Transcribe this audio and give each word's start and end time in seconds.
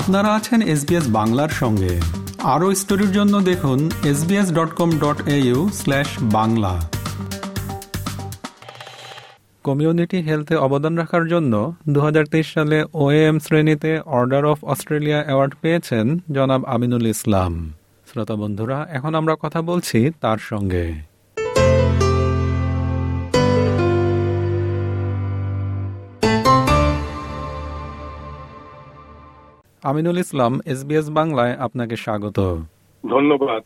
আপনারা 0.00 0.30
আছেন 0.34 0.60
এসবিএস 0.62 1.06
বাংলার 1.08 1.48
সঙ্গে। 1.48 2.00
আরও 2.42 2.74
স্টোরির 2.74 3.12
জন্য 3.12 3.40
দেখুন 3.40 3.90
SBS 4.04 4.48
dot 4.52 4.70
com 4.74 4.90
dot 4.98 5.28
au 5.28 5.68
slash 5.72 6.08
Bangla. 6.22 6.74
Community 9.64 10.18
হেলথে 10.22 10.56
অবদান 10.56 10.94
রাখার 10.96 11.28
জন্য 11.28 11.74
দু 11.88 12.00
হাজার 12.00 12.24
তেইশ 12.24 12.54
সালে 12.54 12.84
ওএএম 12.94 13.38
শ্রেণীতে 13.38 14.00
অর্ডার 14.06 14.44
অফ 14.44 14.64
অস্ট্রেলিয়া 14.64 15.22
অ্যাওয়ার্ড 15.22 15.54
পেয়েছেন 15.60 16.18
জনাব 16.32 16.64
আমিনুল 16.64 17.06
ইসলাম। 17.06 17.72
শ্রোতা 18.12 18.34
বন্ধুরা, 18.34 18.86
এখন 18.90 19.14
আমরা 19.14 19.34
কথা 19.40 19.62
বলছি 19.62 20.10
তার 20.20 20.38
সঙ্গে। 20.38 21.15
আমিনুল 29.82 30.18
ইসলাম 30.18 30.60
এসবিএস 30.66 31.10
বাংলায় 31.10 31.54
আপনাকে 31.56 31.96
স্বাগত। 31.96 32.58
ধন্যবাদ 33.10 33.62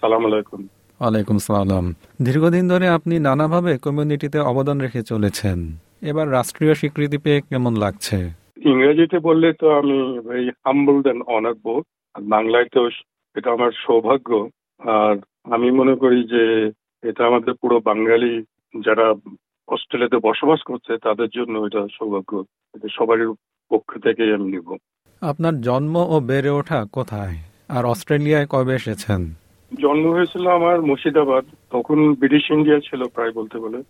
সালাম 0.00 0.26
আলাইকুম। 0.26 0.62
ওয়ালাইকুম 1.00 1.38
সালাম। 1.38 1.94
দীর্ঘদিন 2.22 2.68
ধরে 2.68 2.88
আপনি 2.88 3.18
নানাভাবে 3.18 3.78
কমিউনিটিতে 3.78 4.38
অবদান 4.38 4.80
রেখে 4.80 5.02
চলেছেন। 5.02 5.76
এবার 6.02 6.32
রাষ্ট্রীয় 6.32 6.74
স্বীকৃতি 6.74 7.18
পেয়ে 7.18 7.40
কেমন 7.40 7.76
লাগছে? 7.76 8.30
ইংরেজিতে 8.64 9.18
বললে 9.18 9.52
তো 9.52 9.70
আমি 9.70 10.18
ভেরি 10.18 10.48
হাম্বল 10.48 11.02
দেন 11.02 11.22
অনার 11.22 11.54
বোধ 11.54 11.84
আর 12.14 12.22
বাংলায় 12.22 12.64
তো 12.64 12.88
এটা 13.36 13.52
আমার 13.52 13.70
সৌভাগ্য। 13.86 14.48
আর 14.78 15.16
আমি 15.44 15.70
মনে 15.70 15.94
করি 15.94 16.24
যে 16.24 16.70
এটা 17.08 17.26
আমাদের 17.26 17.54
পুরো 17.54 17.80
বাঙালি 17.80 18.44
যারা 18.84 19.14
অস্ট্রেলিয়াতে 19.68 20.16
বসবাস 20.16 20.62
করছে 20.62 20.96
তাদের 20.96 21.28
জন্য 21.28 21.58
এটা 21.58 21.86
সৌভাগ্য। 21.98 22.44
এটা 22.74 22.88
সবারই 22.98 23.26
পক্ষ 23.70 23.98
থেকেই 23.98 24.34
আমি 24.34 24.50
নিব। 24.50 24.76
আপনার 25.22 25.60
জন্ম 25.60 25.94
ও 25.96 26.20
বেড়ে 26.20 26.50
ওঠা 26.50 26.86
কোথায়? 26.92 27.36
আর 27.68 27.84
অস্ট্রেলিয়ায় 27.84 28.46
কবে 28.46 28.74
এসেছেন? 28.74 29.20
জন্ম 29.80 30.04
হয়েছিল 30.10 30.46
আমার 30.46 30.82
মুর্শিদাবাদ। 30.82 31.44
তখন 31.70 32.14
ব্রিটিশ 32.14 32.50
ইন্ডিয়া 32.50 32.78
ছিল 32.80 33.04
প্রায় 33.04 33.32
বলতে 33.32 33.58
বলে 33.58 33.82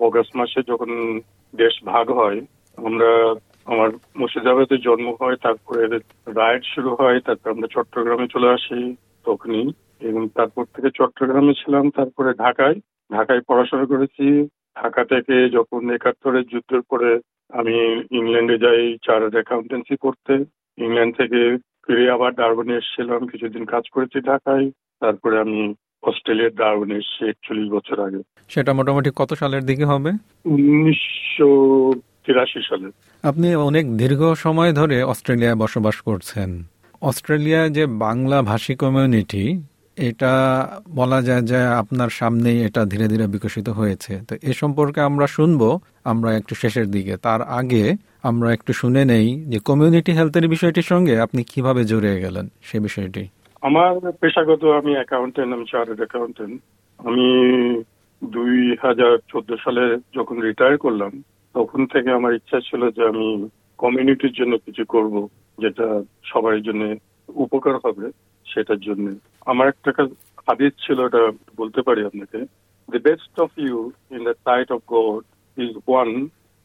অগাস্ট 0.00 0.36
মাসে 0.36 0.60
যখন 0.68 1.20
দেশ 1.56 1.84
ভাগ 1.84 2.10
হয়, 2.10 2.40
আমরা 2.76 3.34
আমার 3.64 3.90
মুর্শিদাবাদে 4.16 4.76
জন্ম 4.78 5.16
হয়, 5.20 5.36
তারপরে 5.36 5.98
রাইড 6.26 6.62
শুরু 6.74 6.90
হয়, 6.94 7.20
তারপর 7.20 7.50
আমরা 7.50 7.68
চট্টগ্রামে 7.70 8.26
চলে 8.32 8.48
আসি 8.48 8.96
তখনই। 9.24 9.72
এবং 10.00 10.28
তারপর 10.34 10.64
থেকে 10.64 10.88
চট্টগ্রামে 10.94 11.52
ছিলাম, 11.52 11.90
তারপরে 11.90 12.34
ঢাকায়। 12.34 12.74
ঢাকায় 13.12 13.40
পড়াশোনা 13.40 13.84
করেছি 13.84 14.26
ঢাকা 14.76 15.04
থেকে 15.04 15.36
যখন 15.48 15.90
একাত্তরের 15.90 16.42
যুদ্ধের 16.42 16.82
পরে 16.90 17.10
আমি 17.52 17.74
ইংল্যান্ডে 18.10 18.58
যাই 18.58 18.82
চার্টার্ড 19.02 19.34
অ্যাকাউন্টেন্সি 19.34 19.96
করতে 19.96 20.32
ইংল্যান্ড 20.78 21.16
থেকে 21.16 21.40
ফিরে 21.86 22.10
আবার 22.10 22.34
ডারবনে 22.34 22.74
এসেছিলাম 22.76 23.26
কিছুদিন 23.26 23.64
কাজ 23.64 23.84
করেছি 23.92 24.20
ঢাকায়। 24.20 24.70
তারপরে 25.00 25.40
আমি 25.40 25.74
অস্ট্রেলিয়ার 26.02 26.54
ডারবনে 26.54 26.94
এসেছি 26.96 27.28
একচল্লিশ 27.28 27.68
বছর 27.70 28.06
আগে। 28.06 28.20
সেটা 28.48 28.72
মোটামুটি 28.72 29.10
কত 29.16 29.34
সালের 29.34 29.62
দিকে 29.62 29.84
হবে? 29.84 30.10
উনিশশো 30.44 31.48
তিরাশি 32.24 32.60
সালে। 32.68 32.88
আপনি 33.22 33.54
অনেক 33.54 33.96
দীর্ঘ 33.96 34.34
সময় 34.34 34.72
ধরে 34.72 35.02
অস্ট্রেলিয়ায় 35.02 35.54
বসবাস 35.54 36.00
করছেন। 36.00 36.62
অস্ট্রেলিয়া 37.00 37.68
যে 37.68 37.86
বাংলা 37.86 38.42
ভাষী 38.42 38.74
কমিউনিটি 38.74 39.44
এটা 39.96 40.32
বলা 40.90 41.22
যায় 41.22 41.42
যে 41.42 41.56
আপনার 41.56 42.08
সামনেই 42.08 42.64
এটা 42.64 42.84
ধীরে 42.84 43.08
ধীরে 43.08 43.26
বিকশিত 43.26 43.68
হয়েছে। 43.68 44.20
তো 44.28 44.34
এ 44.42 44.52
সম্পর্কে 44.52 45.00
আমরা 45.00 45.26
শুনব, 45.26 45.78
আমরা 46.04 46.36
একটু 46.36 46.54
শেষের 46.54 46.90
দিকে। 46.90 47.16
তার 47.16 47.42
আগে 47.42 47.94
আমরা 48.22 48.52
একটু 48.52 48.72
শুনে 48.72 49.04
নেই 49.04 49.44
যে 49.44 49.58
কমিউনিটি 49.58 50.12
হেলথের 50.12 50.48
বিষয়টির 50.48 50.82
সঙ্গে 50.82 51.20
আপনি 51.20 51.44
কীভাবে 51.44 51.84
জড়িয়ে 51.84 52.20
গেলেন 52.20 52.48
সে 52.62 52.80
বিষয়টি। 52.80 53.28
আমার 53.62 54.12
পেশাগত 54.20 54.64
আমি 54.64 54.94
অ্যাকাউন্টেন্ট 54.94 55.54
আমি 55.54 55.64
চার্টার্ড 55.70 55.98
অ্যাকাউন্টেন্ট 55.98 56.60
আমি 56.98 57.26
দুই 58.24 58.76
হাজার 58.82 59.18
চোদ্দ 59.28 59.54
সালে 59.64 59.96
যখন 60.14 60.40
রিটায়ার 60.40 60.78
করলাম, 60.78 61.22
তখন 61.54 61.86
থেকে 61.86 62.10
আমার 62.10 62.34
ইচ্ছা 62.34 62.60
ছিল 62.60 62.90
যে 62.90 63.02
আমি 63.08 63.48
কমিউনিটির 63.78 64.32
জন্য 64.32 64.56
কিছু 64.56 64.84
করব, 64.84 65.28
যেটা 65.58 66.02
সবার 66.24 66.62
জন্য 66.62 66.96
উপকার 67.28 67.74
হবে, 67.84 68.10
সেটার 68.46 68.80
জন্য। 68.80 69.14
আমার 69.46 69.66
একটা 69.68 69.90
হাদিস 70.48 70.72
ছিল 70.84 70.98
এটা 71.06 71.22
বলতে 71.60 71.80
পারি 71.82 72.00
আপনাকে। 72.04 72.38
The 72.88 73.00
best 73.08 73.34
of 73.44 73.50
you 73.64 73.76
in 74.14 74.20
the 74.28 74.36
sight 74.46 74.68
of 74.72 74.80
God 74.96 75.22
is 75.56 75.72
one 75.88 76.08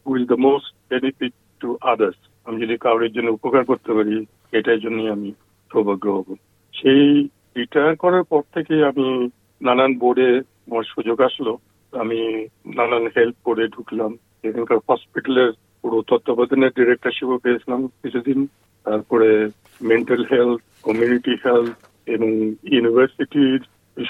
will 0.06 0.24
the 0.32 0.38
most 0.48 0.70
benefit 0.92 1.34
to 1.60 1.68
others 1.92 2.18
আমি 2.46 2.56
যদি 2.62 2.74
কারোর 2.76 3.14
জন্য 3.16 3.28
উপকার 3.30 3.62
করতে 3.70 3.90
পারি, 3.96 4.16
এটার 4.58 4.78
জন্যই 4.84 5.12
আমি 5.16 5.30
সৌভাগ্য 5.70 6.06
হব। 6.16 6.28
সেই 6.74 7.04
রিটায়ার 7.56 7.94
করার 7.96 8.24
পর 8.30 8.42
থেকে 8.54 8.74
আমি 8.90 9.06
নানান 9.60 9.92
বোর্ডে 10.02 10.30
আমার 10.68 10.84
সুযোগ 10.94 11.16
আসলো। 11.28 11.52
আমি 11.92 12.20
নানান 12.78 13.04
হেল্প 13.16 13.36
করে 13.44 13.64
ঢুকলাম। 13.68 14.10
এখানকার 14.48 14.78
হসপিটালের 14.88 15.50
পুরো 15.82 15.98
তত্ত্বাবধানের 16.08 16.76
ডিরেক্টরশিপও 16.78 17.42
পেয়েছিলাম 17.44 17.80
কিছুদিন। 18.02 18.38
তারপরে 18.86 19.30
মেন্টাল 19.80 20.22
হেলথ 20.30 20.60
কমিউনিটি 20.86 21.32
হেলথ 21.44 21.78
এবং 22.06 22.54
ইউনিভার্সিটির 22.74 23.60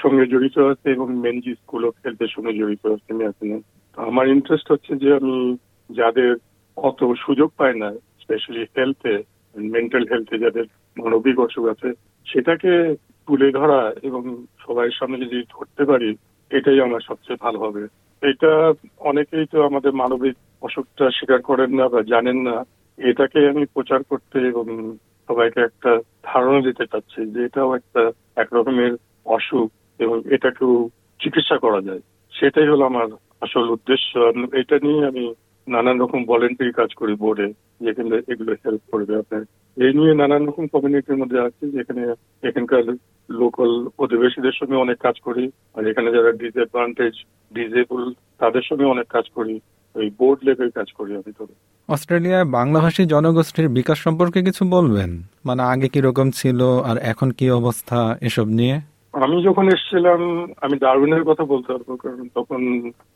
সঙ্গে 0.03 0.27
জড়িত 0.27 0.59
আছে 0.59 0.91
এবং 0.91 1.15
মেনজি 1.15 1.55
স্কুল 1.55 1.85
অফ 1.85 1.95
হেলথের 2.05 2.29
সঙ্গে 2.29 2.53
জড়িত 2.53 2.87
আছে, 2.87 3.13
আমি 3.13 3.63
আমার 3.97 4.29
ইন্টারেস্ট 4.29 4.73
হচ্ছে 4.73 4.97
যে 4.97 5.15
আমি 5.15 5.57
যাদের 5.91 6.35
অত 6.77 7.13
সুযোগ 7.27 7.51
পায় 7.57 7.75
না 7.75 7.93
স্পেশালি 8.21 8.65
হেলথে 8.77 9.23
মেন্টাল 9.55 10.05
হেলথে 10.11 10.39
যাদের 10.39 10.65
মানবিক 10.97 11.39
অসুখ 11.39 11.67
আছে, 11.67 11.93
সেটাকে 12.27 12.95
তুলে 13.27 13.51
ধরা 13.53 13.93
এবং 14.03 14.45
সবাই 14.67 14.91
সামনে 14.99 15.25
যদি 15.25 15.43
ধরতে 15.51 15.85
পারি, 15.85 16.15
এটাই 16.51 16.81
আমার 16.81 17.01
সবচেয়ে 17.01 17.43
ভালো 17.43 17.59
হবে। 17.59 17.87
এটা 18.23 18.73
অনেকেই 18.99 19.47
তো 19.53 19.63
আমাদের 19.63 19.93
মানবিক 19.93 20.35
অসুখটা 20.63 21.11
স্বীকার 21.11 21.43
করেন 21.43 21.71
না 21.75 21.89
বা 21.89 22.03
জানেন 22.03 22.39
না। 22.49 22.65
এটাকে 22.99 23.49
আমি 23.49 23.65
প্রচার 23.75 24.03
করতে 24.03 24.39
এবং 24.39 24.97
সবাইকে 25.31 25.61
একটা 25.61 25.91
ধারণা 26.23 26.61
দিতে 26.61 26.85
চাচ্ছি 26.87 27.21
যে 27.31 27.45
এটাও 27.45 27.71
একটা 27.75 28.03
একরকমের 28.37 28.93
অসুখ 29.37 29.69
এবং 29.99 30.23
এটাকেও 30.31 30.89
চিকিৎসা 31.21 31.57
করা 31.59 31.81
যায়। 31.81 32.01
সেটাই 32.33 32.69
হলো 32.69 32.85
আমার 32.85 33.09
আসল 33.41 33.71
উদ্দেশ্য। 33.71 34.11
এটা 34.53 34.77
নিয়ে 34.83 35.07
আমি 35.07 35.35
নানান 35.69 36.01
রকম 36.01 36.25
ভলেন্টারি 36.25 36.73
কাজ 36.73 36.91
করি 36.95 37.15
বোর্ডে 37.15 37.49
যেখানে 37.81 38.15
এগুলো 38.33 38.53
হেল্প 38.65 38.83
করবে 38.93 39.15
আপনার। 39.17 39.43
এই 39.77 39.93
নিয়ে 39.93 40.15
নানান 40.15 40.43
রকম 40.49 40.67
কমিউনিটির 40.67 41.17
মধ্যে 41.17 41.39
আছে, 41.41 41.65
যেখানে 41.71 42.03
এখানকার 42.49 42.85
লোকাল 43.29 43.71
অধিবাসীদের 43.99 44.53
সঙ্গে 44.53 44.77
অনেক 44.77 44.99
কাজ 44.99 45.17
করি। 45.21 45.45
আর 45.75 45.87
এখানে 45.87 46.13
যারা 46.13 46.33
ডিসঅ্যাডভান্টেজ 46.33 47.15
ডিজেবল 47.55 48.03
তাদের 48.39 48.63
সঙ্গে 48.69 48.85
অনেক 48.85 49.07
কাজ 49.07 49.27
করি। 49.35 49.61
ওই 49.95 50.11
বোর্ড 50.19 50.39
লেভেল 50.45 50.71
কাজ 50.71 50.89
করি 50.99 51.13
আমি 51.15 51.33
তো। 51.39 51.47
অস্ট্রেলিয়ায় 51.95 52.47
বাংলাভাষী 52.59 53.03
জনগোষ্ঠীর 53.15 53.69
বিকাশ 53.79 53.99
সম্পর্কে 54.07 54.39
কিছু 54.49 54.63
বলবেন? 54.77 55.11
মানে 55.49 55.63
আগে 55.73 55.89
কি 55.95 56.01
রকম 56.09 56.27
ছিল 56.41 56.61
আর 56.89 56.97
এখন 57.13 57.29
কি 57.39 57.47
অবস্থা 57.61 57.99
এসব 58.29 58.47
নিয়ে? 58.59 58.77
আমি 59.25 59.37
যখন 59.49 59.65
এসেছিলাম, 59.75 60.21
আমি 60.65 60.75
ডারউইনের 60.85 61.25
কথা 61.31 61.45
বলতে 61.53 61.69
পারব, 61.73 61.89
কারণ 62.03 62.25
তখন 62.37 62.61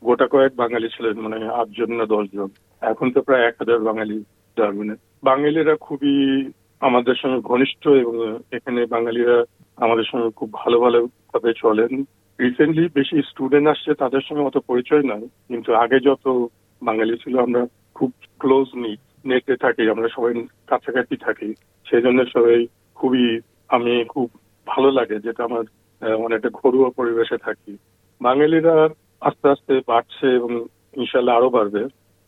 গোটা 0.07 0.27
কয়েক 0.33 0.53
বাঙালি 0.63 0.89
ছিলেন 0.95 1.15
মানে 1.25 1.37
আটজন 1.61 1.91
না 1.99 2.05
দশজন 2.13 2.51
এখন 2.83 3.07
তো 3.15 3.19
প্রায় 3.27 3.45
এক 3.47 3.55
হাজার 3.61 3.81
বাঙালি 3.89 4.19
ডারউইনে 4.57 4.97
বাঙালিরা 5.29 5.75
খুবই 5.87 6.17
আমাদের 6.89 7.17
সঙ্গে 7.23 7.41
ঘনিষ্ঠ 7.51 7.83
এবং 8.03 8.15
এখানে 8.57 8.81
বাঙালিরা 8.95 9.37
আমাদের 9.85 10.07
সঙ্গে 10.11 10.29
খুব 10.39 10.49
ভালো 10.61 10.77
ভালো 10.85 10.99
ভাবে 11.31 11.51
চলেন। 11.65 11.93
রিসেন্টলি 12.39 12.85
বেশি 12.99 13.17
স্টুডেন্ট 13.31 13.67
আসছে, 13.73 13.91
তাদের 14.03 14.23
সঙ্গে 14.27 14.47
অত 14.47 14.57
পরিচয় 14.71 15.05
নাই, 15.11 15.23
কিন্তু 15.51 15.71
আগে 15.83 15.99
যত 16.09 16.25
বাঙালি 16.83 17.15
ছিল 17.25 17.35
আমরা 17.47 17.63
খুব 17.97 18.11
ক্লোজ 18.43 18.69
নিট 18.83 19.01
নেটে 19.31 19.55
থাকি, 19.65 19.83
আমরা 19.95 20.09
সবাই 20.17 20.33
কাছাকাছি 20.71 21.17
থাকি। 21.27 21.51
সেই 21.87 22.03
জন্য 22.07 22.19
সবাই 22.35 22.59
খুবই, 22.99 23.27
আমি 23.77 23.95
খুব 24.13 24.27
ভালো 24.67 24.89
লাগে 24.99 25.17
যেটা 25.27 25.43
আমার 25.49 25.65
অনেকটা 26.27 26.51
ঘরোয়া 26.61 26.91
পরিবেশে 26.99 27.39
থাকি। 27.47 27.73
বাঙালিরা 28.21 28.77
আস্তে 29.29 29.47
আস্তে 29.55 29.73
বাড়ছে 29.91 30.27
এবং 30.39 30.51
ইনশাল্লাহ 31.01 31.37
আরও 31.39 31.51
বাড়বে 31.57 31.83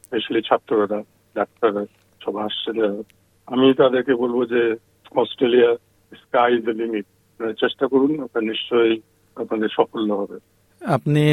স্পেশালি 0.07 0.41
ছাত্ররা, 0.49 0.99
ডাক্তাররা 1.37 1.83
সব 2.25 2.35
আসছে 2.47 2.71
আমি 3.53 3.67
তাদেরকে 3.81 4.13
বলব 4.23 4.39
যে, 4.53 4.63
অস্ট্রেলিয়া 5.23 5.71
স্কাই 6.21 6.53
দ্য 6.67 6.75
লিমিট 6.81 7.07
চেষ্টা 7.63 7.85
করুন, 7.93 8.13
আপনার 8.25 8.45
নিশ্চয়ই 8.51 8.97
আপনাদের 9.37 9.71
সাফল্য 9.77 10.11
হবে। 10.21 10.37
আপনি 10.83 11.25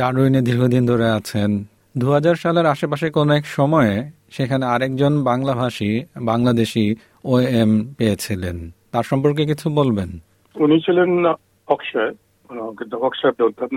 ডারউইনে 0.00 0.40
দীর্ঘদিন 0.48 0.82
ধরে 0.90 1.06
আছেন 1.18 1.50
দু 1.98 2.06
হাজার 2.10 2.34
সালের 2.34 2.66
আশেপাশে 2.66 3.10
কোন 3.10 3.30
এক 3.30 3.46
সময়ে 3.46 4.10
সেখানে 4.30 4.64
আরেকজন 4.66 5.24
বাংলাভাষী, 5.24 6.04
বাংলাদেশি 6.22 6.94
ও 7.24 7.40
এম 7.40 7.94
পেয়েছিলেন। 7.98 8.70
তার 8.92 9.02
সম্পর্কে 9.02 9.46
কিছু 9.46 9.70
বলবেন? 9.70 10.08
উনি 10.54 10.80
ছিলেন 10.80 11.26
অর্থাৎ 13.44 13.72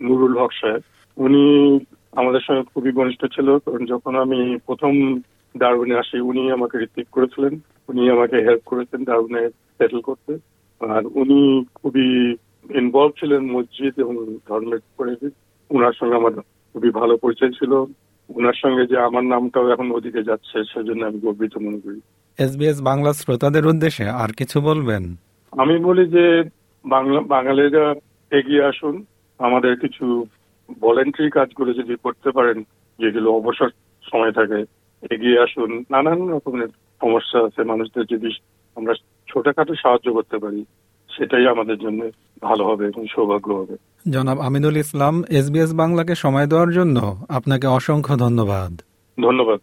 নুরুল 0.00 0.38
হক 0.38 0.52
সাহেব। 0.52 0.82
উনি 1.16 1.80
আমাদের 2.12 2.40
সঙ্গে 2.40 2.62
খুবই 2.62 2.92
ঘনিষ্ঠ 2.92 3.26
ছিল, 3.26 3.58
কারণ 3.58 3.86
যখন 3.86 4.16
আমি 4.16 4.58
প্রথম 4.66 5.20
ডারউইনে 5.56 5.98
আসি, 5.98 6.20
উনি 6.20 6.50
আমাকে 6.50 6.78
রিসিভ 6.78 7.06
করেছিলেন, 7.12 7.60
উনি 7.88 8.10
আমাকে 8.10 8.36
হেল্প 8.36 8.62
করেছেন 8.66 9.04
ডারউইনে 9.04 9.48
সেটেল 9.48 10.00
করতে। 10.00 10.38
আর 10.80 11.02
উনি 11.06 11.64
খুবই 11.74 12.30
ইনভলভ 12.78 13.10
ছিলেন 13.10 13.42
মসজিদ 13.52 13.94
এবং 13.98 14.36
ধর্মের 14.48 14.78
পরিধি 14.96 15.30
ওনার 15.70 15.92
সঙ্গে 16.00 16.16
আমার 16.16 16.32
খুবই 16.74 16.90
ভালো 16.90 17.16
পরিচয় 17.16 17.50
ছিল। 17.50 17.72
ওনার 18.28 18.52
সঙ্গে 18.56 18.86
যে 18.86 18.98
আমার 18.98 19.24
নামটাও 19.24 19.72
এখন 19.72 19.90
ওদিকে 19.90 20.22
যাচ্ছে 20.22 20.64
সেজন্য 20.64 21.06
আমি 21.06 21.20
গর্বিত 21.20 21.56
মনে 21.56 21.80
করি। 21.80 22.00
এসবিএস 22.38 22.82
বাংলা 22.82 23.12
শ্রোতাদের 23.12 23.66
উদ্দেশ্যে 23.66 24.08
আর 24.08 24.28
কিছু 24.32 24.60
বলবেন? 24.60 25.16
আমি 25.52 25.78
বলি 25.78 26.08
যে 26.08 26.50
বাংলা 26.84 27.20
বাঙালিরা 27.20 27.94
এগিয়ে 28.30 28.64
আসুন। 28.64 29.04
আমাদের 29.38 29.78
কিছু 29.78 30.26
ভলেন্টারি 30.80 31.30
কাজগুলো 31.30 31.72
যদি 31.72 31.96
করতে 32.02 32.30
পারেন 32.30 32.62
যেগুলো 32.98 33.32
অবসর 33.32 33.70
সময় 34.10 34.32
থাকে 34.32 34.64
এগিয়ে 35.14 35.42
আসুন। 35.42 35.84
নানান 35.90 36.28
রকমের 36.28 36.68
সমস্যা 37.00 37.38
আছে 37.46 37.62
মানুষদের 37.62 38.04
যদি 38.04 38.30
আমরা 38.74 38.94
ছোটখাটো 39.28 39.74
সাহায্য 39.74 40.12
করতে 40.12 40.38
পারি। 40.38 40.64
সেটাই 41.16 41.48
আমাদের 41.48 41.78
জন্য 41.78 42.10
ভালো 42.42 42.64
হবে 42.64 42.86
এবং 42.86 43.06
সৌভাগ্য 43.14 43.52
হবে। 43.52 43.76
জনাব 44.10 44.40
আমিনুল 44.40 44.76
ইসলাম 44.76 45.24
এসবিএস 45.28 45.74
বাংলাকে 45.74 46.14
সময় 46.14 46.46
দেওয়ার 46.46 46.70
জন্য 46.72 47.24
আপনাকে 47.28 47.66
অসংখ্য 47.66 48.16
ধন্যবাদ। 48.16 48.80
ধন্যবাদ। 49.22 49.60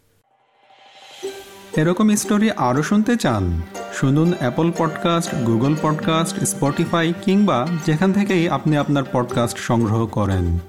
এরকম 1.77 2.15
স্টোরি 2.15 2.51
আরও 2.51 2.83
শুনতে 2.83 3.15
চান 3.15 3.61
শুনুন 3.93 4.33
Apple 4.39 4.71
podcast 4.77 5.35
Google 5.35 5.75
podcast 5.81 6.39
Spotify 6.43 7.13
কিংবা 7.25 7.67
যেখান 7.85 8.13
থেকেই 8.13 8.49
আপনি 8.49 8.77
আপনার 8.77 9.03
পডকাস্ট 9.11 9.57
সংগ্রহ 9.57 10.07
করেন। 10.07 10.59